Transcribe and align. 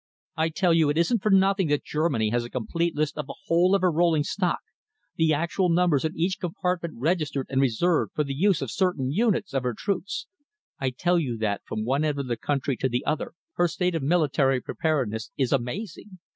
I 0.35 0.49
tell 0.49 0.73
you 0.73 0.89
it 0.89 0.97
isn't 0.97 1.21
for 1.21 1.29
nothing 1.29 1.67
that 1.67 1.83
Germany 1.83 2.31
has 2.31 2.43
a 2.43 2.49
complete 2.49 2.95
list 2.95 3.19
of 3.19 3.27
the 3.27 3.35
whole 3.45 3.75
of 3.75 3.81
her 3.83 3.91
rolling 3.91 4.23
stock, 4.23 4.61
the 5.15 5.31
actual 5.31 5.69
numbers 5.69 6.03
in 6.03 6.17
each 6.17 6.39
compartment 6.39 6.95
registered 6.97 7.45
and 7.51 7.61
reserved 7.61 8.13
for 8.15 8.23
the 8.23 8.33
use 8.33 8.63
of 8.63 8.71
certain 8.71 9.11
units 9.11 9.53
of 9.53 9.61
her 9.61 9.75
troops. 9.75 10.25
I 10.79 10.89
tell 10.89 11.19
you 11.19 11.37
that 11.37 11.61
from 11.65 11.85
one 11.85 12.03
end 12.03 12.17
of 12.19 12.25
the 12.25 12.35
country 12.35 12.75
to 12.77 12.89
the 12.89 13.05
other 13.05 13.33
her 13.57 13.67
state 13.67 13.93
of 13.93 14.01
military 14.01 14.59
preparedness 14.59 15.29
is 15.37 15.51
amazing. 15.53 16.17